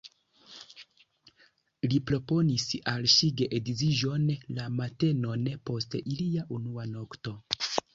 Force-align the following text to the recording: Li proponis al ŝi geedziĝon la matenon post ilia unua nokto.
Li 1.91 1.99
proponis 2.13 2.67
al 2.93 3.07
ŝi 3.17 3.31
geedziĝon 3.43 4.29
la 4.59 4.69
matenon 4.83 5.49
post 5.71 6.03
ilia 6.05 6.53
unua 6.61 6.93
nokto. 7.01 7.41